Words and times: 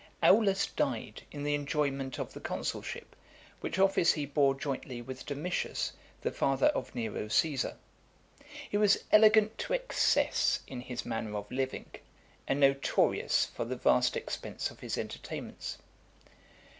Aulus 0.23 0.65
died 0.65 1.21
in 1.31 1.43
the 1.43 1.53
enjoyment 1.53 2.17
of 2.17 2.33
the 2.33 2.39
consulship, 2.39 3.15
which 3.59 3.77
office 3.77 4.13
he 4.13 4.25
bore 4.25 4.55
jointly 4.55 4.99
with 4.99 5.27
Domitius, 5.27 5.91
the 6.21 6.31
father 6.31 6.69
of 6.69 6.95
Nero 6.95 7.27
Caesar. 7.27 7.77
He 8.67 8.77
was 8.77 9.03
elegant 9.11 9.59
to 9.59 9.73
excess 9.73 10.61
in 10.65 10.81
his 10.81 11.05
manner 11.05 11.35
of 11.37 11.51
living, 11.51 11.85
and 12.47 12.59
notorious 12.59 13.45
for 13.45 13.63
the 13.63 13.75
vast 13.75 14.17
expense 14.17 14.71
of 14.71 14.79
his 14.79 14.97
entertainments. 14.97 15.77